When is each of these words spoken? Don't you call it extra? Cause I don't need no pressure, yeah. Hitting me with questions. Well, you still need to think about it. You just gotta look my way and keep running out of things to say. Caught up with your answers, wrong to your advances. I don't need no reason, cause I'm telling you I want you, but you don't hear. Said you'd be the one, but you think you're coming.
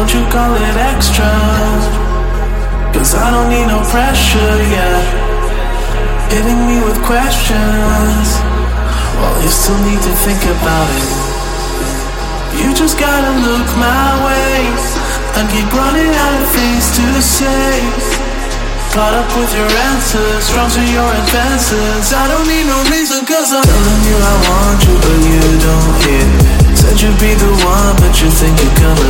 Don't 0.00 0.14
you 0.16 0.24
call 0.32 0.56
it 0.56 0.76
extra? 0.80 1.28
Cause 2.96 3.12
I 3.12 3.28
don't 3.36 3.52
need 3.52 3.68
no 3.68 3.84
pressure, 3.92 4.56
yeah. 4.72 4.96
Hitting 6.32 6.56
me 6.64 6.80
with 6.80 6.96
questions. 7.04 8.28
Well, 9.20 9.36
you 9.44 9.52
still 9.52 9.76
need 9.84 10.00
to 10.00 10.14
think 10.24 10.40
about 10.56 10.88
it. 10.88 11.10
You 12.64 12.72
just 12.72 12.96
gotta 12.96 13.44
look 13.44 13.68
my 13.76 14.08
way 14.24 14.72
and 15.36 15.44
keep 15.52 15.68
running 15.68 16.08
out 16.16 16.34
of 16.40 16.48
things 16.48 16.96
to 16.96 17.04
say. 17.20 17.76
Caught 18.96 19.20
up 19.20 19.28
with 19.36 19.52
your 19.52 19.68
answers, 19.92 20.48
wrong 20.56 20.72
to 20.80 20.84
your 20.96 21.12
advances. 21.12 22.08
I 22.16 22.24
don't 22.24 22.48
need 22.48 22.64
no 22.64 22.80
reason, 22.88 23.20
cause 23.28 23.52
I'm 23.52 23.68
telling 23.68 24.02
you 24.08 24.16
I 24.16 24.36
want 24.48 24.80
you, 24.80 24.96
but 24.96 25.20
you 25.28 25.44
don't 25.60 25.94
hear. 26.08 26.28
Said 26.72 26.96
you'd 27.04 27.20
be 27.20 27.36
the 27.36 27.52
one, 27.68 27.94
but 28.00 28.16
you 28.16 28.32
think 28.32 28.56
you're 28.64 28.76
coming. 28.80 29.09